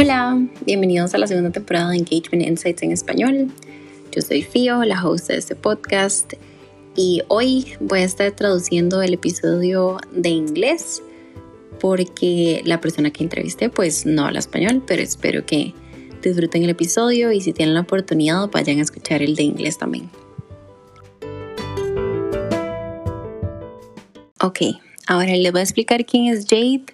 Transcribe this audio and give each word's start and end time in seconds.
Hola, 0.00 0.40
bienvenidos 0.64 1.12
a 1.14 1.18
la 1.18 1.26
segunda 1.26 1.50
temporada 1.50 1.90
de 1.90 1.96
Engagement 1.96 2.46
Insights 2.46 2.84
en 2.84 2.92
español. 2.92 3.48
Yo 4.14 4.22
soy 4.22 4.42
Fio, 4.42 4.84
la 4.84 5.04
host 5.04 5.26
de 5.26 5.38
este 5.38 5.56
podcast, 5.56 6.34
y 6.94 7.22
hoy 7.26 7.72
voy 7.80 7.98
a 7.98 8.04
estar 8.04 8.30
traduciendo 8.30 9.02
el 9.02 9.14
episodio 9.14 9.98
de 10.12 10.28
inglés 10.28 11.02
porque 11.80 12.62
la 12.64 12.80
persona 12.80 13.10
que 13.10 13.24
entrevisté 13.24 13.70
pues 13.70 14.06
no 14.06 14.24
habla 14.24 14.38
español, 14.38 14.84
pero 14.86 15.02
espero 15.02 15.44
que 15.44 15.74
disfruten 16.22 16.62
el 16.62 16.70
episodio 16.70 17.32
y 17.32 17.40
si 17.40 17.52
tienen 17.52 17.74
la 17.74 17.80
oportunidad 17.80 18.48
vayan 18.52 18.78
a 18.78 18.82
escuchar 18.82 19.20
el 19.20 19.34
de 19.34 19.42
inglés 19.42 19.78
también. 19.78 20.08
Ok, 24.40 24.60
ahora 25.08 25.34
les 25.34 25.50
voy 25.50 25.58
a 25.58 25.64
explicar 25.64 26.06
quién 26.06 26.26
es 26.26 26.46
Jade 26.48 26.84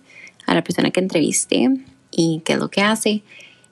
a 0.46 0.55
la 0.55 0.64
persona 0.64 0.91
que 0.91 1.00
entrevisté 1.00 1.68
y 2.17 2.43
qué 2.45 2.54
es 2.54 2.59
lo 2.59 2.71
que 2.71 2.82
hace. 2.82 3.23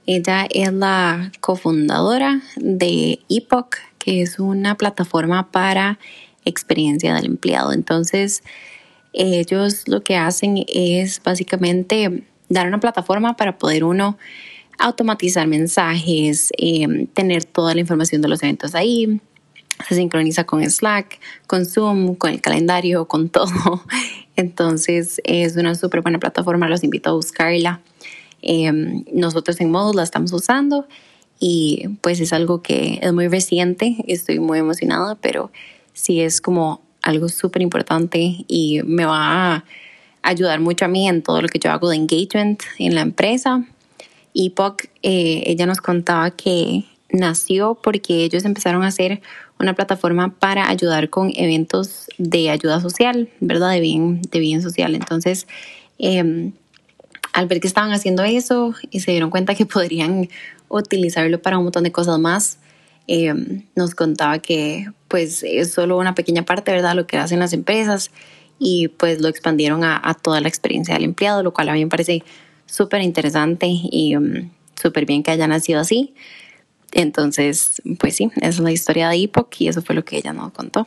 Ella 0.06 0.46
es 0.50 0.72
la 0.72 1.30
cofundadora 1.40 2.42
de 2.56 3.20
Epoch, 3.28 3.76
que 3.98 4.22
es 4.22 4.38
una 4.38 4.76
plataforma 4.76 5.50
para 5.52 5.98
experiencia 6.44 7.14
del 7.14 7.26
empleado. 7.26 7.72
Entonces, 7.72 8.42
ellos 9.12 9.86
lo 9.86 10.02
que 10.02 10.16
hacen 10.16 10.64
es 10.66 11.22
básicamente 11.22 12.24
dar 12.48 12.66
una 12.66 12.80
plataforma 12.80 13.36
para 13.36 13.58
poder 13.58 13.84
uno 13.84 14.18
automatizar 14.78 15.46
mensajes, 15.46 16.50
eh, 16.58 17.06
tener 17.14 17.44
toda 17.44 17.74
la 17.74 17.80
información 17.80 18.22
de 18.22 18.28
los 18.28 18.42
eventos 18.42 18.74
ahí. 18.74 19.20
Se 19.88 19.94
sincroniza 19.94 20.44
con 20.44 20.68
Slack, 20.68 21.20
con 21.46 21.66
Zoom, 21.66 22.14
con 22.16 22.30
el 22.30 22.40
calendario, 22.40 23.06
con 23.06 23.28
todo. 23.30 23.82
Entonces 24.34 25.20
es 25.24 25.56
una 25.56 25.74
súper 25.74 26.00
buena 26.00 26.18
plataforma, 26.18 26.68
los 26.68 26.82
invito 26.82 27.10
a 27.10 27.12
buscarla. 27.12 27.80
Em, 28.42 29.04
nosotros 29.12 29.60
en 29.60 29.70
Modus 29.70 29.94
la 29.94 30.02
estamos 30.02 30.32
usando 30.32 30.86
y 31.38 31.88
pues 32.00 32.20
es 32.20 32.32
algo 32.32 32.62
que 32.62 32.98
es 33.02 33.12
muy 33.12 33.28
reciente, 33.28 33.96
estoy 34.06 34.40
muy 34.40 34.58
emocionada, 34.58 35.16
pero 35.16 35.50
sí 35.92 36.20
es 36.20 36.40
como 36.40 36.82
algo 37.02 37.28
súper 37.28 37.62
importante 37.62 38.44
y 38.46 38.80
me 38.84 39.04
va 39.04 39.54
a 39.56 39.64
ayudar 40.22 40.60
mucho 40.60 40.84
a 40.84 40.88
mí 40.88 41.08
en 41.08 41.22
todo 41.22 41.42
lo 41.42 41.48
que 41.48 41.58
yo 41.58 41.70
hago 41.70 41.88
de 41.88 41.96
engagement 41.96 42.62
en 42.78 42.94
la 42.94 43.00
empresa. 43.00 43.64
Y 44.32 44.50
POC, 44.50 44.88
eh, 45.02 45.42
ella 45.46 45.66
nos 45.66 45.80
contaba 45.80 46.30
que 46.30 46.84
nació 47.10 47.78
porque 47.82 48.24
ellos 48.24 48.44
empezaron 48.44 48.82
a 48.82 48.88
hacer 48.88 49.20
una 49.58 49.74
plataforma 49.74 50.34
para 50.38 50.68
ayudar 50.68 51.10
con 51.10 51.30
eventos 51.34 52.06
de 52.18 52.50
ayuda 52.50 52.80
social, 52.80 53.28
¿verdad? 53.40 53.72
De 53.72 53.80
bien, 53.80 54.22
de 54.22 54.38
bien 54.40 54.62
social. 54.62 54.94
Entonces, 54.94 55.46
eh, 55.98 56.52
al 57.32 57.46
ver 57.46 57.60
que 57.60 57.66
estaban 57.66 57.92
haciendo 57.92 58.22
eso 58.22 58.74
y 58.90 59.00
se 59.00 59.10
dieron 59.10 59.30
cuenta 59.30 59.54
que 59.54 59.66
podrían 59.66 60.28
utilizarlo 60.68 61.40
para 61.40 61.58
un 61.58 61.64
montón 61.64 61.84
de 61.84 61.92
cosas 61.92 62.18
más, 62.18 62.58
eh, 63.08 63.34
nos 63.74 63.94
contaba 63.94 64.38
que 64.38 64.86
pues 65.08 65.42
es 65.42 65.72
solo 65.72 65.98
una 65.98 66.14
pequeña 66.14 66.44
parte, 66.44 66.72
¿verdad? 66.72 66.94
Lo 66.94 67.06
que 67.06 67.18
hacen 67.18 67.40
las 67.40 67.52
empresas 67.52 68.10
y 68.58 68.88
pues 68.88 69.20
lo 69.20 69.28
expandieron 69.28 69.82
a, 69.84 70.14
toda 70.22 70.40
la 70.40 70.48
experiencia 70.48 70.94
del 70.94 71.04
empleado, 71.04 71.42
lo 71.42 71.52
cual 71.52 71.68
a 71.68 71.72
mí 71.74 71.84
me 71.84 71.90
parece 71.90 72.22
súper 72.64 73.02
interesante 73.02 73.66
y 73.68 74.16
um, 74.16 74.50
súper 74.80 75.04
bien 75.04 75.22
que 75.22 75.32
haya 75.32 75.46
nacido 75.48 75.80
así. 75.80 76.14
Entonces, 76.92 77.82
pues 77.98 78.16
sí, 78.16 78.30
es 78.40 78.60
la 78.60 78.70
historia 78.70 79.08
de 79.08 79.16
Epoch 79.16 79.60
y 79.60 79.68
eso 79.68 79.82
fue 79.82 79.94
lo 79.94 80.04
que 80.04 80.18
ella 80.18 80.32
nos 80.32 80.52
contó. 80.52 80.86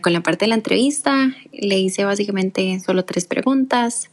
Con 0.00 0.14
la 0.14 0.22
parte 0.22 0.46
de 0.46 0.48
la 0.48 0.54
entrevista, 0.54 1.34
le 1.52 1.78
hice 1.78 2.04
básicamente 2.04 2.80
solo 2.80 3.04
tres 3.04 3.26
preguntas. 3.26 4.10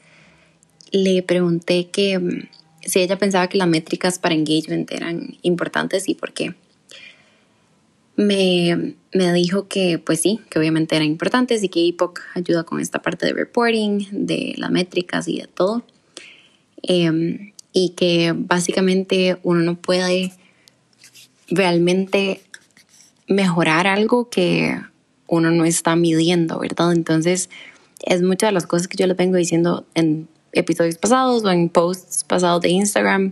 Le 0.91 1.23
pregunté 1.23 1.89
que 1.89 2.19
mm, 2.19 2.49
si 2.81 2.99
ella 2.99 3.17
pensaba 3.17 3.47
que 3.47 3.57
las 3.57 3.69
métricas 3.69 4.19
para 4.19 4.35
engagement 4.35 4.91
eran 4.91 5.37
importantes 5.43 6.09
y 6.09 6.15
por 6.15 6.33
qué. 6.33 6.55
Me, 8.17 8.95
dijo 9.33 9.69
que 9.69 9.97
pues 9.97 10.19
sí, 10.19 10.41
que 10.49 10.59
obviamente 10.59 10.95
eran 10.95 11.07
importantes 11.07 11.63
y 11.63 11.69
que 11.69 11.87
Epoch 11.87 12.19
ayuda 12.35 12.63
con 12.63 12.81
esta 12.81 13.01
parte 13.01 13.27
de 13.27 13.33
reporting, 13.33 14.05
de 14.11 14.53
las 14.57 14.71
métricas 14.71 15.27
y 15.29 15.39
de 15.39 15.47
todo. 15.47 15.85
Em, 16.83 17.53
y 17.71 17.89
que 17.89 18.33
básicamente 18.35 19.37
uno 19.43 19.61
no 19.61 19.75
puede 19.75 20.33
realmente 21.49 22.41
mejorar 23.27 23.87
algo 23.87 24.29
que 24.29 24.77
uno 25.31 25.49
no 25.49 25.63
está 25.63 25.95
midiendo, 25.95 26.59
¿verdad? 26.59 26.91
Entonces, 26.91 27.49
es 28.05 28.21
muchas 28.21 28.49
de 28.49 28.51
las 28.51 28.67
cosas 28.67 28.89
que 28.89 28.97
yo 28.97 29.07
les 29.07 29.15
vengo 29.15 29.37
diciendo 29.37 29.85
en 29.95 30.27
episodios 30.51 30.97
pasados 30.97 31.45
o 31.45 31.49
en 31.49 31.69
posts 31.69 32.25
pasados 32.25 32.61
de 32.61 32.69
Instagram, 32.69 33.31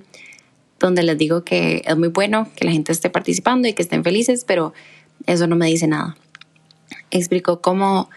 donde 0.79 1.03
les 1.03 1.17
digo 1.17 1.43
que 1.43 1.81
es 1.85 1.97
muy 1.97 2.07
bueno 2.07 2.47
que 2.55 2.63
la 2.63 2.71
gente 2.71 2.93
esté 2.93 3.09
participando 3.09 3.67
y 3.67 3.73
que 3.73 3.81
estén 3.81 4.05
felices, 4.05 4.45
pero 4.47 4.73
eso 5.27 5.45
no 5.47 5.57
me 5.57 5.67
dice 5.67 5.87
nada. 5.87 6.15
Explicó 7.11 7.59
cómo 7.59 8.09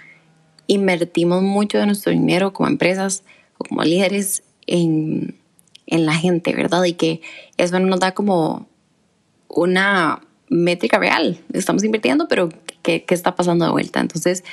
invertimos 0.68 1.42
mucho 1.42 1.78
de 1.78 1.86
nuestro 1.86 2.12
dinero 2.12 2.52
como 2.52 2.68
empresas 2.68 3.24
o 3.58 3.64
como 3.64 3.82
líderes 3.82 4.44
en, 4.68 5.36
en 5.88 6.06
la 6.06 6.14
gente, 6.14 6.54
¿verdad? 6.54 6.84
Y 6.84 6.92
que 6.92 7.20
eso 7.56 7.80
no 7.80 7.86
nos 7.86 7.98
da 7.98 8.12
como 8.14 8.68
una 9.48 10.22
métrica 10.48 11.00
real. 11.00 11.40
Estamos 11.52 11.82
invirtiendo, 11.82 12.28
pero 12.28 12.48
¿qué, 12.82 13.04
está 13.08 13.34
pasando 13.34 13.64
de 13.64 13.70
vuelta? 13.70 14.00
Entonces, 14.00 14.44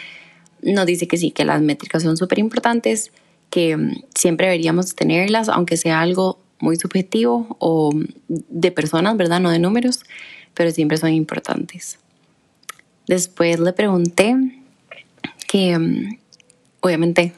nos 0.61 0.85
dice 0.85 1.07
que 1.07 1.17
sí, 1.17 1.31
que 1.31 1.45
las 1.45 1.61
métricas 1.61 2.03
son 2.03 2.17
súper 2.17 2.39
importantes, 2.39 3.11
que 3.49 3.75
mm, 3.77 4.03
siempre 4.13 4.47
deberíamos 4.47 4.95
tenerlas, 4.95 5.49
aunque 5.49 5.77
sea 5.77 6.01
algo 6.01 6.39
muy 6.59 6.75
subjetivo 6.77 7.55
o 7.59 7.91
de 8.27 8.71
personas, 8.71 9.15
¿verdad? 9.17 9.39
No 9.39 9.49
de 9.49 9.59
números, 9.59 10.01
pero 10.53 10.71
siempre 10.71 10.97
son 10.97 11.13
importantes. 11.13 11.99
Después 13.07 13.59
le 13.59 13.73
pregunté 13.73 14.35
que, 15.47 15.77
mm, 15.77 16.17
obviamente, 16.81 17.33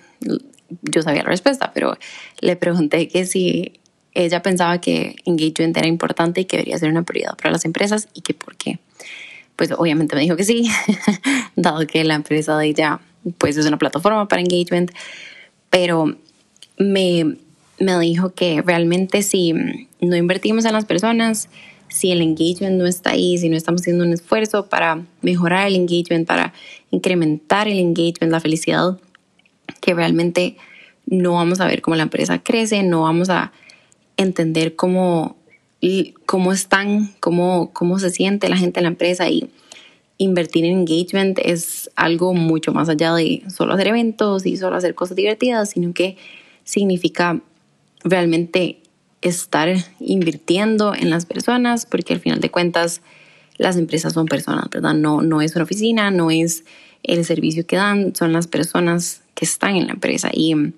yo 0.81 1.02
sabía 1.02 1.23
la 1.23 1.29
respuesta, 1.29 1.72
pero 1.73 1.97
le 2.40 2.56
pregunté 2.56 3.08
que 3.08 3.25
si 3.25 3.73
ella 4.13 4.41
pensaba 4.41 4.81
que 4.81 5.16
engagement 5.25 5.78
era 5.78 5.88
importante 5.88 6.41
y 6.41 6.46
que 6.46 6.58
debería 6.58 6.78
ser 6.78 6.90
una 6.90 7.03
prioridad 7.03 7.38
para 7.38 7.52
las 7.52 7.66
empresas 7.66 8.09
y 8.13 8.22
que 8.22 8.34
por 8.34 8.56
qué. 8.56 8.79
Pues 9.62 9.74
obviamente 9.78 10.16
me 10.16 10.24
dijo 10.24 10.36
que 10.36 10.44
sí, 10.44 10.72
dado 11.56 11.86
que 11.86 12.04
la 12.04 12.16
empresa 12.16 12.58
de 12.58 12.66
ella 12.66 13.00
pues 13.38 13.58
es 13.58 13.68
una 13.68 13.78
plataforma 13.78 14.28
para 14.28 14.42
engagement, 14.42 14.90
pero 15.70 16.16
me, 16.80 17.36
me 17.78 18.00
dijo 18.00 18.34
que 18.34 18.64
realmente 18.64 19.22
si 19.22 19.54
no 19.54 20.16
invertimos 20.16 20.66
en 20.66 20.74
las 20.74 20.86
personas, 20.86 21.48
si 21.90 22.12
el 22.12 22.22
engagement 22.24 22.76
no 22.76 22.88
está 22.88 23.12
ahí, 23.12 23.38
si 23.38 23.50
no 23.50 23.56
estamos 23.56 23.82
haciendo 23.82 24.04
un 24.04 24.14
esfuerzo 24.14 24.66
para 24.66 25.04
mejorar 25.22 25.68
el 25.68 25.76
engagement, 25.76 26.28
para 26.28 26.54
incrementar 26.90 27.68
el 27.68 27.78
engagement, 27.78 28.32
la 28.32 28.40
felicidad, 28.40 28.98
que 29.80 29.94
realmente 29.94 30.58
no 31.06 31.34
vamos 31.34 31.60
a 31.62 31.68
ver 31.68 31.84
cómo 31.84 31.96
la 31.96 32.02
empresa 32.02 32.40
crece, 32.40 32.82
no 32.82 33.04
vamos 33.04 33.30
a 33.30 33.52
entender 34.18 34.76
cómo, 34.76 35.36
cómo 36.25 36.53
están, 36.53 37.14
cómo, 37.19 37.72
cómo 37.74 38.00
se 38.00 38.09
siente 38.09 38.50
la 38.50 38.58
gente 38.58 38.80
en 38.80 38.84
la 38.84 38.90
empresa 38.90 39.30
y 39.30 39.50
invertir 40.18 40.66
en 40.66 40.80
engagement 40.80 41.40
es 41.40 41.90
algo 41.96 42.34
mucho 42.36 42.74
más 42.74 42.90
allá 42.90 43.14
de 43.16 43.44
solo 43.50 43.74
hacer 43.74 43.88
eventos 43.88 44.46
y 44.46 44.58
solo 44.58 44.75
hacer 44.75 44.94
cosas 44.94 45.18
divertidas, 45.18 45.72
sino 45.72 45.94
que 45.94 46.18
significa 46.64 47.41
realmente 48.03 48.78
estar 49.22 49.75
invirtiendo 50.00 50.94
en 50.94 51.09
las 51.09 51.25
personas, 51.25 51.86
porque 51.86 52.14
al 52.14 52.20
final 52.20 52.40
de 52.40 52.52
cuentas 52.52 53.02
las 53.58 53.78
empresas 53.78 54.14
son 54.14 54.28
personas, 54.28 54.70
¿verdad? 54.70 54.94
No, 54.94 55.22
no 55.22 55.41
es 55.41 55.56
una 55.56 55.64
oficina, 55.64 56.12
no 56.12 56.30
es 56.30 56.66
el 57.03 57.26
servicio 57.26 57.66
que 57.66 57.78
dan, 57.78 58.16
son 58.16 58.34
las 58.34 58.47
personas 58.47 59.23
que 59.34 59.46
están 59.46 59.76
en 59.76 59.88
la 59.88 59.94
empresa 59.94 60.29
y 60.32 60.73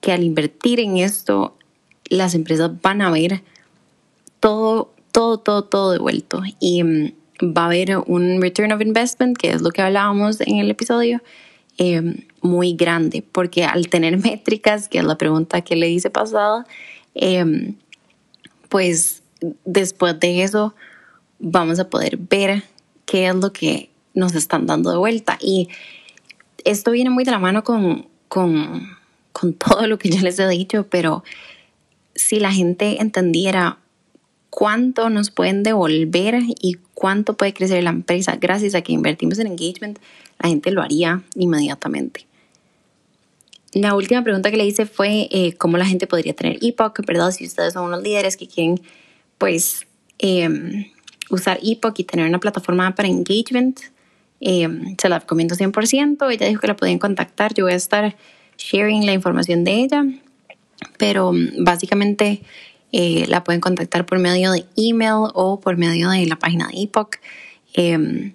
que 0.00 0.12
al 0.12 0.24
invertir 0.24 0.80
en 0.80 0.96
esto 0.96 1.56
las 2.08 2.34
empresas 2.34 2.70
van 2.82 3.00
a 3.00 3.10
ver 3.10 3.42
todo, 4.42 4.92
todo, 5.12 5.38
todo, 5.38 5.62
todo 5.62 5.92
devuelto 5.92 6.42
y 6.58 6.82
mm, 6.82 7.12
va 7.56 7.62
a 7.62 7.66
haber 7.66 7.98
un 7.98 8.42
return 8.42 8.72
of 8.72 8.82
investment, 8.82 9.38
que 9.38 9.50
es 9.50 9.62
lo 9.62 9.70
que 9.70 9.82
hablábamos 9.82 10.40
en 10.40 10.58
el 10.58 10.68
episodio, 10.68 11.22
em, 11.78 12.26
muy 12.40 12.74
grande, 12.74 13.22
porque 13.22 13.64
al 13.64 13.88
tener 13.88 14.18
métricas, 14.22 14.88
que 14.88 14.98
es 14.98 15.04
la 15.04 15.16
pregunta 15.16 15.60
que 15.60 15.76
le 15.76 15.88
hice 15.90 16.10
pasada, 16.10 16.66
em, 17.14 17.76
pues 18.68 19.22
después 19.64 20.18
de 20.18 20.42
eso 20.42 20.74
vamos 21.38 21.78
a 21.78 21.88
poder 21.88 22.16
ver 22.16 22.64
qué 23.06 23.28
es 23.28 23.36
lo 23.36 23.52
que 23.52 23.90
nos 24.12 24.34
están 24.34 24.66
dando 24.66 24.90
de 24.90 24.98
vuelta. 24.98 25.38
Y 25.40 25.68
esto 26.64 26.90
viene 26.90 27.10
muy 27.10 27.22
de 27.22 27.30
la 27.30 27.38
mano 27.38 27.62
con, 27.62 28.08
con, 28.26 28.88
con 29.32 29.52
todo 29.54 29.86
lo 29.86 29.98
que 29.98 30.10
yo 30.10 30.20
les 30.20 30.36
he 30.40 30.48
dicho, 30.48 30.88
pero 30.90 31.22
si 32.16 32.40
la 32.40 32.50
gente 32.50 33.00
entendiera 33.00 33.78
cuánto 34.52 35.08
nos 35.08 35.30
pueden 35.30 35.62
devolver 35.62 36.38
y 36.60 36.76
cuánto 36.92 37.38
puede 37.38 37.54
crecer 37.54 37.82
la 37.82 37.88
empresa 37.88 38.36
gracias 38.36 38.74
a 38.74 38.82
que 38.82 38.92
invertimos 38.92 39.38
en 39.38 39.46
engagement, 39.46 39.98
la 40.38 40.50
gente 40.50 40.70
lo 40.70 40.82
haría 40.82 41.22
inmediatamente. 41.34 42.26
la 43.72 43.94
última 43.94 44.22
pregunta 44.22 44.50
que 44.50 44.58
le 44.58 44.66
hice 44.66 44.84
fue 44.84 45.26
eh, 45.30 45.54
cómo 45.54 45.78
la 45.78 45.86
gente 45.86 46.06
podría 46.06 46.34
tener 46.34 46.58
EPOC, 46.60 47.06
¿verdad? 47.06 47.30
Si 47.30 47.46
ustedes 47.46 47.72
son 47.72 47.86
unos 47.86 48.02
líderes 48.02 48.36
que 48.36 48.46
quieren, 48.46 48.78
pues, 49.38 49.86
em, 50.18 50.84
usar 51.30 51.58
EPOC 51.62 52.00
y 52.00 52.04
tener 52.04 52.28
una 52.28 52.38
plataforma 52.38 52.94
para 52.94 53.08
engagement, 53.08 53.80
em, 54.40 54.94
se 55.00 55.08
la 55.08 55.20
recomiendo 55.20 55.54
100%. 55.54 56.28
Ella 56.28 56.46
dijo 56.46 56.60
que 56.60 56.66
la 56.66 56.76
podían 56.76 56.98
contactar. 56.98 57.54
Yo 57.54 57.64
voy 57.64 57.72
a 57.72 57.76
estar 57.76 58.14
sharing 58.58 59.06
la 59.06 59.14
información 59.14 59.64
de 59.64 59.72
ella, 59.72 60.04
pero 60.98 61.32
básicamente 61.58 62.42
eh, 62.92 63.24
la 63.28 63.42
pueden 63.42 63.60
contactar 63.60 64.04
por 64.04 64.18
medio 64.18 64.52
de 64.52 64.66
email 64.76 65.30
o 65.34 65.60
por 65.60 65.76
medio 65.78 66.10
de 66.10 66.26
la 66.26 66.36
página 66.36 66.68
de 66.68 66.82
EPOC. 66.82 67.16
Em, 67.74 68.34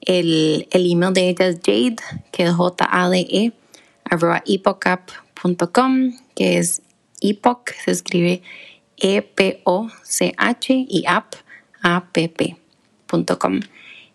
el, 0.00 0.66
el, 0.70 0.90
email 0.90 1.14
de 1.14 1.28
ella 1.28 1.46
es 1.46 1.60
jade, 1.64 1.96
que 2.32 2.42
es 2.44 2.52
J-A-D-E, 2.52 3.52
arroba 4.04 4.42
epochapp.com, 4.44 6.12
que 6.34 6.58
es 6.58 6.82
epoch, 7.20 7.70
se 7.84 7.92
escribe 7.92 8.42
E-P-O-C-H 8.96 10.86
y 10.88 11.04
app, 11.06 11.34
A-P-P.com. 11.82 13.60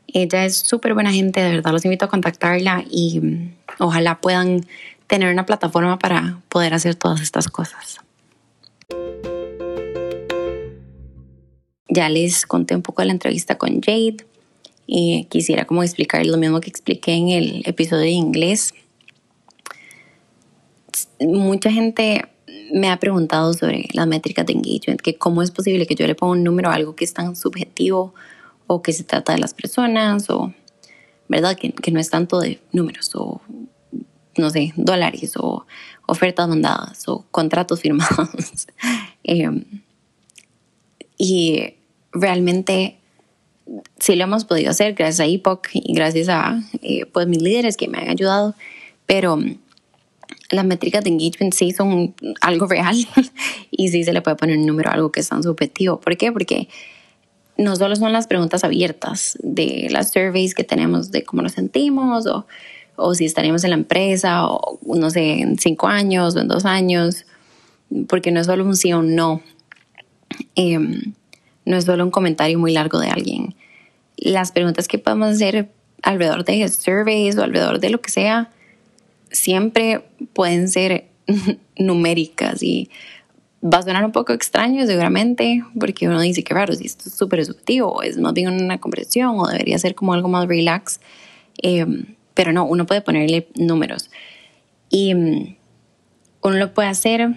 Ella 0.08 0.46
es 0.46 0.58
súper 0.58 0.94
buena 0.94 1.12
gente, 1.12 1.42
de 1.42 1.52
verdad 1.52 1.72
los 1.72 1.86
invito 1.86 2.06
a 2.06 2.10
contactarla 2.10 2.84
y 2.90 3.20
mm, 3.20 3.56
ojalá 3.80 4.20
puedan 4.20 4.66
tener 5.08 5.32
una 5.32 5.46
plataforma 5.46 5.98
para 6.00 6.42
poder 6.50 6.74
hacer 6.74 6.96
todas 6.96 7.22
estas 7.22 7.48
cosas. 7.48 8.02
Ya 11.98 12.10
les 12.10 12.46
conté 12.46 12.76
un 12.76 12.84
poco 12.84 13.04
la 13.04 13.12
entrevista 13.12 13.58
con 13.58 13.82
Jade 13.82 14.18
y 14.86 15.26
quisiera 15.32 15.66
como 15.66 15.82
explicar 15.82 16.24
lo 16.28 16.38
mismo 16.38 16.62
que 16.62 16.70
expliqué 16.70 17.14
en 17.14 17.30
el 17.30 17.64
episodio 17.66 18.04
de 18.04 18.12
inglés. 18.12 18.76
Mucha 21.20 21.72
gente 21.72 22.26
me 22.72 22.92
ha 22.92 23.00
preguntado 23.00 23.52
sobre 23.56 23.88
las 23.94 24.06
métricas 24.06 24.46
de 24.46 24.54
engagement, 24.54 25.02
que 25.02 25.16
cómo 25.16 25.42
es 25.42 25.50
posible 25.50 25.88
que 25.88 25.96
yo 25.96 26.06
le 26.06 26.14
ponga 26.14 26.34
un 26.34 26.44
número 26.44 26.70
a 26.70 26.76
algo 26.76 26.96
que 26.96 27.04
es 27.04 27.16
tan 27.16 27.36
subjetivo 27.36 28.14
o 28.68 28.84
que 28.84 28.94
se 28.94 29.04
trata 29.04 29.34
de 29.34 29.40
las 29.40 29.56
personas 29.56 30.30
o, 30.30 30.54
¿verdad? 31.28 31.58
Que, 31.58 31.72
que 31.72 31.90
no 31.90 32.00
es 32.00 32.12
tanto 32.12 32.40
de 32.40 32.60
números 32.74 33.10
o, 33.16 33.42
no 34.38 34.52
sé, 34.52 34.72
dólares 34.76 35.34
o 35.36 35.66
ofertas 36.06 36.48
mandadas 36.48 37.08
o 37.08 37.26
contratos 37.32 37.82
firmados. 37.82 38.68
Em, 39.24 39.66
y 41.18 41.77
realmente 42.12 42.98
sí 44.00 44.16
lo 44.16 44.24
hemos 44.24 44.46
podido 44.46 44.72
hacer 44.72 44.94
gracias 44.94 45.20
a 45.20 45.26
EPOC 45.26 45.70
y 45.74 45.94
gracias 45.94 46.30
a 46.30 46.62
eh, 46.82 47.06
pues 47.06 47.28
mis 47.28 47.42
líderes 47.42 47.78
que 47.78 47.88
me 47.88 47.98
han 48.00 48.10
ayudado, 48.10 48.56
pero 49.06 49.40
las 50.50 50.66
métricas 50.66 51.04
de 51.04 51.10
engagement 51.10 51.54
sí 51.54 51.72
son 51.72 52.16
algo 52.42 52.68
real 52.68 52.96
y 53.72 53.90
sí 53.90 54.04
se 54.04 54.14
le 54.14 54.22
puede 54.22 54.38
poner 54.38 54.58
un 54.58 54.66
número 54.66 54.90
a 54.90 54.94
algo 54.94 55.12
que 55.12 55.20
es 55.20 55.30
tan 55.30 55.44
subjetivo. 55.44 56.00
¿Por 56.00 56.16
qué? 56.18 56.32
Porque 56.32 56.70
no 57.58 57.76
solo 57.76 57.96
son 57.96 58.14
las 58.14 58.28
preguntas 58.28 58.64
abiertas 58.64 59.38
de 59.42 59.88
las 59.90 60.12
surveys 60.12 60.54
que 60.54 60.64
tenemos 60.64 61.12
de 61.12 61.24
cómo 61.24 61.42
nos 61.42 61.54
sentimos 61.54 62.28
o, 62.28 62.46
o 62.96 63.16
si 63.16 63.26
estaremos 63.26 63.64
en 63.64 63.72
la 63.72 63.78
empresa 63.78 64.48
o 64.48 64.80
no 64.96 65.10
sé, 65.10 65.42
en 65.42 65.58
cinco 65.58 65.88
años 65.88 66.36
o 66.36 66.40
en 66.40 66.48
dos 66.48 66.66
años, 66.66 67.26
porque 68.08 68.32
no 68.32 68.40
es 68.40 68.46
solo 68.48 68.64
un 68.64 68.76
sí 68.76 68.94
o 68.94 69.00
un 69.00 69.16
no. 69.16 69.42
Em, 70.56 71.14
no 71.68 71.78
es 71.78 71.86
solo 71.86 72.04
un 72.04 72.12
comentario 72.12 72.58
muy 72.58 72.72
largo 72.72 73.00
de 73.00 73.10
alguien. 73.10 73.56
Las 74.16 74.52
preguntas 74.52 74.88
que 74.88 74.98
podemos 74.98 75.30
hacer 75.30 75.70
alrededor 76.02 76.46
de 76.46 76.68
surveys 76.70 77.38
o 77.38 77.44
alrededor 77.44 77.80
de 77.80 77.90
lo 77.90 78.02
que 78.02 78.10
sea, 78.10 78.50
siempre 79.32 80.06
pueden 80.34 80.70
ser 80.70 81.08
numéricas 81.78 82.64
y 82.64 82.90
va 83.62 83.80
a 83.80 83.84
sonar 83.84 84.06
un 84.06 84.14
poco 84.14 84.32
extraño 84.32 84.86
seguramente, 84.86 85.64
porque 85.78 86.08
uno 86.08 86.22
dice 86.22 86.44
que 86.44 86.54
raro, 86.54 86.74
si 86.74 86.86
esto 86.86 87.10
es 87.10 87.16
súper 87.16 87.46
subjetivo, 87.46 88.02
es 88.02 88.18
más 88.18 88.34
bien 88.34 88.50
una 88.50 88.78
conversación 88.80 89.38
o 89.38 89.48
debería 89.48 89.78
ser 89.78 89.94
como 89.94 90.14
algo 90.14 90.30
más 90.30 90.48
relax, 90.48 91.02
em, 91.62 92.16
pero 92.34 92.54
no, 92.54 92.66
uno 92.66 92.86
puede 92.86 93.02
ponerle 93.02 93.50
números. 93.56 94.10
Y 94.90 95.14
mm, 95.14 95.56
uno 96.44 96.56
lo 96.56 96.74
puede 96.74 96.88
hacer 96.88 97.36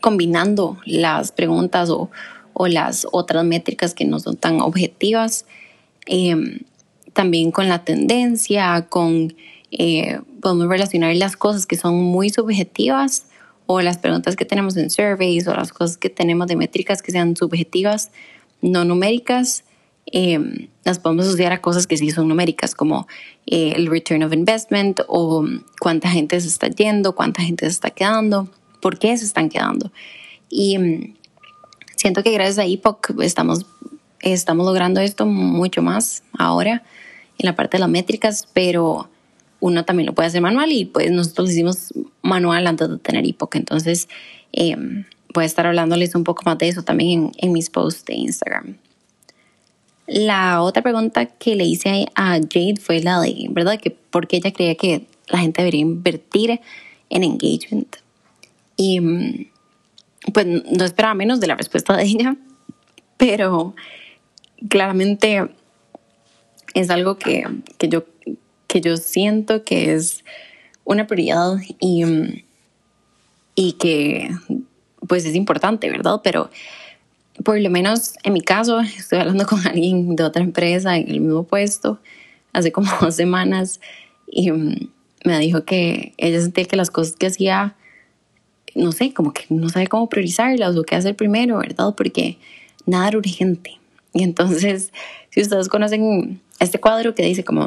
combinando 0.00 0.78
las 0.84 1.32
preguntas 1.32 1.88
o, 1.90 2.10
o 2.54 2.68
las 2.68 3.06
otras 3.12 3.44
métricas 3.44 3.92
que 3.92 4.06
no 4.06 4.18
son 4.18 4.36
tan 4.36 4.60
objetivas. 4.62 5.44
Em, 6.06 6.60
también 7.12 7.50
con 7.50 7.68
la 7.68 7.84
tendencia, 7.84 8.86
con 8.88 9.34
eh, 9.70 10.20
podemos 10.40 10.68
relacionar 10.68 11.14
las 11.16 11.36
cosas 11.36 11.66
que 11.66 11.76
son 11.76 11.96
muy 11.96 12.30
subjetivas 12.30 13.26
o 13.66 13.80
las 13.80 13.98
preguntas 13.98 14.36
que 14.36 14.44
tenemos 14.44 14.76
en 14.76 14.90
surveys 14.90 15.48
o 15.48 15.54
las 15.54 15.72
cosas 15.72 15.96
que 15.96 16.10
tenemos 16.10 16.46
de 16.46 16.56
métricas 16.56 17.02
que 17.02 17.12
sean 17.12 17.34
subjetivas, 17.36 18.10
no 18.60 18.84
numéricas, 18.84 19.64
em, 20.12 20.68
las 20.84 20.98
podemos 20.98 21.26
asociar 21.26 21.52
a 21.52 21.60
cosas 21.60 21.86
que 21.86 21.96
sí 21.96 22.10
son 22.10 22.28
numéricas, 22.28 22.74
como 22.74 23.08
eh, 23.46 23.72
el 23.74 23.86
return 23.86 24.22
of 24.22 24.32
investment 24.32 25.00
o 25.08 25.44
cuánta 25.80 26.10
gente 26.10 26.40
se 26.40 26.48
está 26.48 26.68
yendo, 26.68 27.14
cuánta 27.14 27.42
gente 27.42 27.64
se 27.66 27.72
está 27.72 27.90
quedando, 27.90 28.48
por 28.80 28.98
qué 28.98 29.16
se 29.16 29.24
están 29.24 29.48
quedando. 29.48 29.90
Y 30.50 30.74
em, 30.74 31.14
siento 32.04 32.22
que 32.22 32.32
gracias 32.32 32.58
a 32.58 32.66
EPOC 32.66 33.18
estamos, 33.22 33.64
estamos 34.20 34.66
logrando 34.66 35.00
esto 35.00 35.24
mucho 35.24 35.80
más 35.80 36.22
ahora 36.38 36.82
en 37.38 37.46
la 37.46 37.56
parte 37.56 37.78
de 37.78 37.80
las 37.80 37.88
métricas, 37.88 38.46
pero 38.52 39.08
uno 39.60 39.86
también 39.86 40.08
lo 40.08 40.14
puede 40.14 40.26
hacer 40.26 40.42
manual 40.42 40.70
y 40.70 40.84
pues 40.84 41.10
nosotros 41.10 41.48
lo 41.48 41.52
hicimos 41.52 41.94
manual 42.20 42.66
antes 42.66 42.90
de 42.90 42.98
tener 42.98 43.26
EPOC. 43.26 43.54
Entonces 43.54 44.10
em, 44.52 45.06
voy 45.32 45.44
a 45.44 45.46
estar 45.46 45.66
hablándoles 45.66 46.14
un 46.14 46.24
poco 46.24 46.42
más 46.44 46.58
de 46.58 46.68
eso 46.68 46.82
también 46.82 47.32
en, 47.38 47.52
mis 47.52 47.70
posts 47.70 48.04
de 48.04 48.16
Instagram. 48.16 48.76
La 50.06 50.60
otra 50.60 50.82
pregunta 50.82 51.24
que 51.24 51.56
le 51.56 51.64
hice 51.64 52.08
a 52.14 52.32
Jade 52.34 52.74
fue 52.82 53.00
la 53.00 53.18
de, 53.22 53.46
¿verdad? 53.48 53.80
Que 53.80 53.96
porque 54.10 54.36
ella 54.36 54.52
creía 54.52 54.74
que 54.74 55.06
la 55.28 55.38
gente 55.38 55.62
debería 55.62 55.80
invertir 55.80 56.60
en 57.08 57.24
engagement. 57.24 57.96
Y 58.76 58.98
em, 58.98 59.46
pues 60.32 60.46
no 60.46 60.84
esperaba 60.84 61.14
menos 61.14 61.40
de 61.40 61.46
la 61.46 61.56
respuesta 61.56 61.96
de 61.96 62.04
ella, 62.04 62.36
pero 63.16 63.74
claramente 64.68 65.48
es 66.74 66.90
algo 66.90 67.18
que, 67.18 67.44
que, 67.78 67.88
yo, 67.88 68.04
que 68.66 68.80
yo 68.80 68.96
siento 68.96 69.64
que 69.64 69.94
es 69.94 70.24
una 70.84 71.06
prioridad 71.06 71.56
y, 71.80 72.04
y 73.54 73.72
que 73.74 74.30
pues 75.06 75.24
es 75.24 75.34
importante, 75.34 75.90
¿verdad? 75.90 76.20
Pero 76.22 76.50
por 77.44 77.60
lo 77.60 77.70
menos 77.70 78.14
en 78.22 78.32
mi 78.32 78.40
caso, 78.40 78.80
estoy 78.80 79.18
hablando 79.18 79.46
con 79.46 79.66
alguien 79.66 80.16
de 80.16 80.24
otra 80.24 80.42
empresa 80.42 80.96
en 80.96 81.08
el 81.08 81.20
mismo 81.20 81.44
puesto 81.44 82.00
hace 82.52 82.72
como 82.72 82.90
dos 83.00 83.14
semanas 83.14 83.80
y 84.26 84.50
me 84.50 85.38
dijo 85.38 85.64
que 85.64 86.14
ella 86.16 86.40
sentía 86.40 86.64
que 86.64 86.76
las 86.76 86.90
cosas 86.90 87.16
que 87.16 87.26
hacía 87.26 87.76
no 88.74 88.92
sé, 88.92 89.12
como 89.12 89.32
que 89.32 89.44
no 89.48 89.68
sabe 89.68 89.86
cómo 89.86 90.08
priorizarlas 90.08 90.76
o 90.76 90.82
qué 90.82 90.96
hacer 90.96 91.16
primero, 91.16 91.58
¿verdad? 91.58 91.94
Porque 91.96 92.38
nada 92.86 93.08
era 93.08 93.18
urgente. 93.18 93.78
Y 94.12 94.22
entonces, 94.22 94.92
si 95.30 95.40
ustedes 95.40 95.68
conocen 95.68 96.40
este 96.60 96.78
cuadro 96.78 97.14
que 97.14 97.24
dice 97.24 97.44
como 97.44 97.66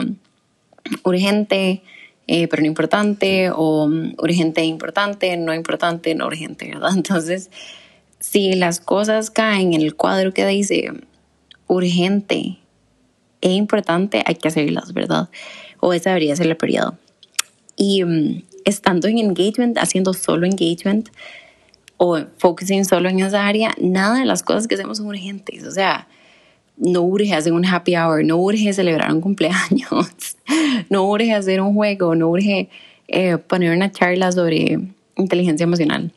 urgente, 1.04 1.82
eh, 2.28 2.48
pero 2.48 2.62
no 2.62 2.68
importante, 2.68 3.52
o 3.54 3.90
urgente 4.18 4.62
e 4.62 4.66
importante, 4.66 5.36
no 5.38 5.54
importante, 5.54 6.14
no 6.16 6.28
urgente, 6.28 6.70
¿verdad? 6.70 6.92
Entonces, 6.96 7.50
si 8.20 8.54
las 8.54 8.80
cosas 8.80 9.30
caen 9.30 9.74
en 9.74 9.82
el 9.82 9.96
cuadro 9.96 10.34
que 10.34 10.46
dice 10.46 10.92
urgente 11.68 12.58
e 13.42 13.52
importante, 13.52 14.24
hay 14.26 14.36
que 14.36 14.48
hacerlas, 14.48 14.94
¿verdad? 14.94 15.30
O 15.80 15.94
esa 15.94 16.10
debería 16.10 16.36
ser 16.36 16.48
la 16.48 16.56
prioridad. 16.56 16.94
Y 17.76 18.04
mm, 18.04 18.44
estando 18.68 19.08
en 19.08 19.18
engagement, 19.18 19.78
haciendo 19.78 20.14
solo 20.14 20.46
engagement 20.46 21.10
o 21.96 22.20
focusing 22.38 22.84
solo 22.84 23.10
en 23.10 23.22
esa 23.22 23.48
área, 23.48 23.74
nada 23.80 24.20
de 24.20 24.26
las 24.26 24.44
cosas 24.44 24.68
que 24.68 24.76
hacemos 24.76 24.98
son 24.98 25.08
urgentes. 25.08 25.64
O 25.64 25.72
sea, 25.72 26.08
no 26.76 27.02
urge 27.02 27.34
hacer 27.34 27.54
un 27.54 27.66
happy 27.66 27.96
hour, 27.96 28.24
no 28.24 28.38
urge 28.38 28.74
celebrar 28.74 29.12
un 29.12 29.22
cumpleaños, 29.22 30.38
no 30.90 31.08
urge 31.10 31.34
hacer 31.34 31.62
un 31.62 31.74
juego, 31.74 32.14
no 32.14 32.30
urge 32.30 32.70
eh, 33.08 33.38
poner 33.38 33.76
una 33.76 33.90
charla 33.92 34.32
sobre 34.32 34.80
inteligencia 35.16 35.64
emocional. 35.64 36.12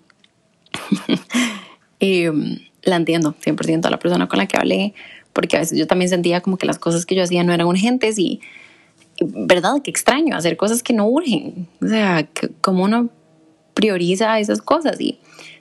y 2.01 2.29
um, 2.29 2.59
la 2.83 2.97
entiendo 2.97 3.35
100% 3.35 3.87
a 3.87 3.91
la 3.91 3.99
persona 3.99 4.27
con 4.27 4.39
la 4.39 4.47
que 4.47 4.59
hablé, 4.59 4.95
porque 5.33 5.57
a 5.57 5.61
veces 5.61 5.79
yo 5.79 5.87
también 5.87 6.09
sentía 6.09 6.41
como 6.41 6.57
que 6.57 6.67
las 6.67 6.81
cosas 6.81 7.07
que 7.07 7.15
yo 7.15 7.23
hacía 7.23 7.45
no 7.45 7.53
eran 7.53 7.69
urgentes 7.69 8.19
y 8.19 8.41
¿verdad? 9.21 9.75
Qué 9.83 9.91
extraño 9.91 10.37
hacer 10.37 10.57
cosas 10.57 10.83
que 10.83 10.93
no 10.93 11.07
urgen. 11.07 11.69
O 11.83 11.87
sea, 11.89 12.29
como 12.61 12.85
uno 12.85 13.11
prioriza 13.75 14.39
esas 14.39 14.61
cosas 14.61 15.01
y 15.01 15.19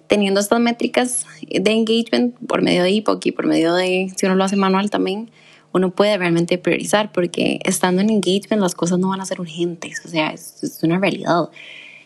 teniendo 0.08 0.40
estas 0.40 0.60
métricas 0.60 1.26
de 1.48 1.72
engagement 1.72 2.36
por 2.48 2.62
medio 2.62 2.84
de 2.84 2.96
EPOC 2.98 3.28
y 3.28 3.32
por 3.32 3.46
medio 3.46 3.76
de, 3.76 4.12
si 4.16 4.26
uno 4.26 4.36
lo 4.36 4.44
hace 4.44 4.56
manual 4.56 4.90
también, 4.90 5.30
uno 5.72 5.92
puede 5.92 6.18
realmente 6.18 6.58
priorizar 6.58 7.12
porque 7.12 7.60
estando 7.64 8.02
en 8.02 8.10
engagement 8.10 8.62
las 8.62 8.74
cosas 8.74 8.98
no 8.98 9.10
van 9.10 9.22
a 9.22 9.26
ser 9.26 9.40
urgentes, 9.40 10.02
o 10.04 10.10
sea, 10.10 10.32
es, 10.32 10.64
es 10.64 10.82
una 10.84 10.98
realidad. 10.98 11.50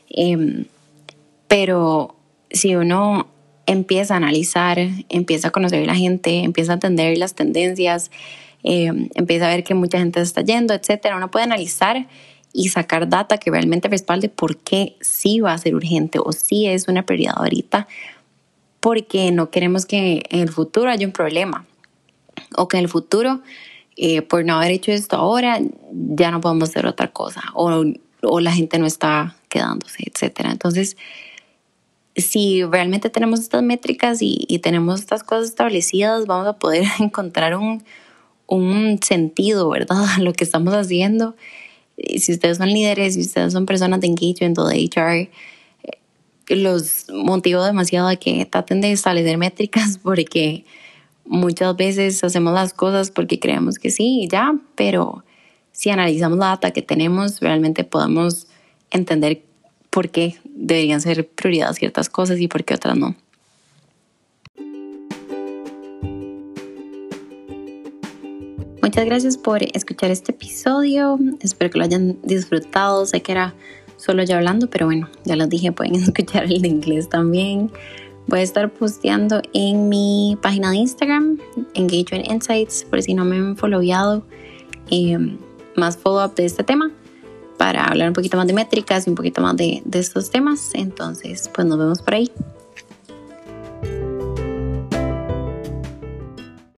Em, 0.10 0.66
pero 1.48 2.16
si 2.52 2.76
uno 2.76 3.28
empieza 3.66 4.16
a 4.16 4.18
analizar, 4.18 4.78
empieza 5.10 5.48
a 5.48 5.52
conocer 5.52 5.84
a 5.84 5.86
la 5.86 5.96
gente, 5.96 6.40
empieza 6.40 6.74
a 6.74 6.76
entender 6.76 7.18
las 7.18 7.36
tendencias, 7.36 8.12
em, 8.64 9.10
empieza 9.16 9.46
a 9.46 9.50
ver 9.50 9.64
que 9.64 9.74
mucha 9.74 10.00
gente 10.00 10.22
está 10.22 10.42
yendo, 10.42 10.74
etcétera, 10.74 11.18
uno 11.18 11.30
puede 11.30 11.46
analizar 11.46 12.08
y 12.54 12.70
sacar 12.70 13.10
data 13.10 13.38
que 13.38 13.52
realmente 13.52 13.90
respalde 13.90 14.30
por 14.30 14.58
qué 14.58 14.96
sí 15.02 15.40
va 15.40 15.54
a 15.54 15.58
ser 15.58 15.76
urgente 15.76 16.20
o 16.24 16.32
sí 16.32 16.68
es 16.68 16.88
una 16.88 17.06
prioridad 17.06 17.34
ahorita, 17.38 17.88
porque 18.80 19.32
no 19.32 19.50
queremos 19.50 19.86
que 19.86 20.24
en 20.30 20.40
el 20.40 20.50
futuro 20.50 20.90
haya 20.90 21.06
un 21.06 21.14
problema 21.14 21.66
o 22.56 22.68
que 22.68 22.78
en 22.78 22.84
el 22.84 22.90
futuro, 22.90 23.42
eh, 23.98 24.22
por 24.22 24.46
no 24.46 24.56
haber 24.56 24.72
hecho 24.72 24.92
esto 24.92 25.18
ahora, 25.18 25.60
ya 25.92 26.32
no 26.32 26.42
podemos 26.42 26.70
hacer 26.70 26.86
otra 26.86 27.10
cosa 27.10 27.42
o, 27.56 27.84
o 28.22 28.40
la 28.40 28.52
gente 28.52 28.78
no 28.78 28.86
está 28.86 29.36
quedándose, 29.50 30.04
etcétera. 30.06 30.52
Entonces, 30.52 30.96
si 32.16 32.64
realmente 32.64 33.10
tenemos 33.10 33.40
estas 33.40 33.64
métricas 33.64 34.22
y, 34.22 34.46
y, 34.48 34.60
tenemos 34.60 35.00
estas 35.00 35.24
cosas 35.24 35.50
establecidas, 35.50 36.28
vamos 36.28 36.48
a 36.48 36.54
poder 36.60 36.86
encontrar 37.00 37.56
un, 37.56 37.84
un 38.48 39.00
sentido, 39.02 39.70
¿verdad? 39.70 40.06
A 40.18 40.20
lo 40.20 40.34
que 40.34 40.44
estamos 40.44 40.74
haciendo 40.74 41.36
si 42.18 42.32
ustedes 42.32 42.58
son 42.58 42.70
líderes, 42.70 43.14
si 43.16 43.22
ustedes 43.22 43.54
son 43.54 43.66
personas 43.66 44.02
de 44.02 44.08
engagement 44.08 44.58
o 44.58 44.68
de 44.68 44.78
HR, 44.78 45.30
eh, 45.84 46.56
los 46.56 47.08
motivo 47.10 47.64
demasiado 47.64 48.08
a 48.08 48.16
que 48.16 48.46
traten 48.46 48.82
de 48.82 48.92
establecer 48.92 49.38
métricas 49.38 49.98
porque 50.04 50.66
muchas 51.26 51.76
veces 51.76 52.24
hacemos 52.24 52.54
las 52.54 52.74
cosas 52.74 53.12
porque 53.12 53.40
creemos 53.40 53.80
que 53.80 53.92
sí, 53.92 54.28
ya, 54.32 54.56
pero 54.76 55.24
si 55.72 55.90
analizamos 55.90 56.38
la 56.38 56.48
data 56.48 56.72
que 56.72 56.82
tenemos, 56.82 57.40
realmente 57.40 57.84
podemos 57.84 58.48
entender 58.92 59.42
por 59.90 60.10
qué 60.10 60.36
deberían 60.44 61.02
ser 61.02 61.28
prioridad 61.28 61.74
ciertas 61.74 62.10
cosas 62.10 62.40
y 62.40 62.48
por 62.48 62.64
qué 62.64 62.76
otras 62.76 62.98
no. 62.98 63.16
Muchas 68.94 69.06
gracias 69.08 69.38
por 69.40 69.64
escuchar 69.64 70.12
este 70.12 70.34
episodio. 70.34 71.18
Espero 71.40 71.72
que 71.72 71.80
lo 71.80 71.84
hayan 71.84 72.20
disfrutado. 72.22 73.08
Sé 73.08 73.24
que 73.24 73.32
era 73.32 73.56
solo 73.98 74.22
yo 74.22 74.36
hablando, 74.36 74.70
pero 74.70 74.86
bueno, 74.86 75.10
ya 75.26 75.36
lo 75.36 75.48
dije, 75.48 75.72
pueden 75.72 75.96
escuchar 76.04 76.44
el 76.44 76.62
de 76.62 76.68
inglés 76.68 77.10
también. 77.10 77.72
Voy 78.28 78.42
a 78.42 78.44
estar 78.44 78.72
posteando 78.72 79.42
en 79.52 79.90
mi 79.90 80.38
página 80.44 80.70
de 80.70 80.78
Instagram, 80.78 81.40
Engagement 81.74 82.30
Insights, 82.30 82.86
por 82.88 83.02
si 83.02 83.16
no 83.16 83.26
me 83.26 83.38
han 83.38 83.58
followado, 83.58 84.28
eh, 84.92 85.18
más 85.76 85.98
follow-up 85.98 86.36
de 86.36 86.46
este 86.46 86.64
tema 86.64 86.92
para 87.58 87.86
hablar 87.86 88.10
un 88.10 88.14
poquito 88.14 88.38
más 88.38 88.46
de 88.46 88.54
métricas 88.54 89.08
y 89.08 89.10
un 89.10 89.16
poquito 89.16 89.42
más 89.42 89.58
de, 89.58 89.82
de 89.86 89.98
estos 89.98 90.30
temas. 90.30 90.70
Entonces, 90.76 91.50
pues 91.52 91.66
nos 91.66 91.80
vemos 91.80 92.04
por 92.04 92.14
ahí. 92.14 92.32